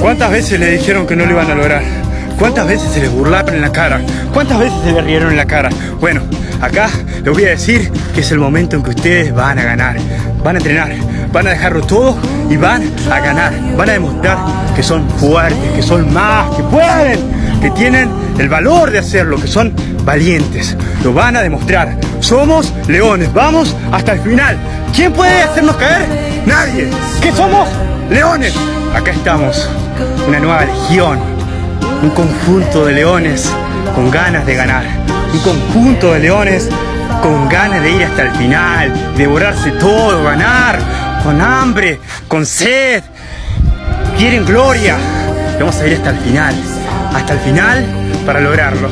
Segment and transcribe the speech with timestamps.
[0.00, 1.82] ¿Cuántas veces le dijeron que no lo iban a lograr?
[2.38, 4.00] ¿Cuántas veces se les burlaron en la cara?
[4.32, 5.68] ¿Cuántas veces se les rieron en la cara?
[6.00, 6.22] Bueno,
[6.62, 6.88] acá
[7.22, 9.96] les voy a decir que es el momento en que ustedes van a ganar.
[10.42, 10.90] Van a entrenar,
[11.30, 12.16] van a dejarlo todo
[12.48, 13.52] y van a ganar.
[13.76, 14.38] Van a demostrar
[14.74, 17.20] que son fuertes, que son más, que pueden,
[17.60, 18.08] que tienen
[18.38, 19.74] el valor de hacerlo, que son
[20.06, 20.78] valientes.
[21.04, 21.98] Lo van a demostrar.
[22.20, 24.56] Somos leones, vamos hasta el final.
[24.94, 26.29] ¿Quién puede hacernos caer?
[26.46, 26.88] Nadie.
[27.20, 27.68] ¿Qué somos?
[28.10, 28.54] Leones.
[28.94, 29.68] Acá estamos,
[30.26, 31.20] una nueva legión,
[32.02, 33.52] un conjunto de leones
[33.94, 34.84] con ganas de ganar,
[35.32, 36.68] un conjunto de leones
[37.22, 40.78] con ganas de ir hasta el final, devorarse todo, ganar,
[41.22, 43.02] con hambre, con sed.
[44.16, 44.96] Quieren gloria.
[45.58, 46.54] Vamos a ir hasta el final,
[47.14, 47.84] hasta el final
[48.26, 48.88] para lograrlo.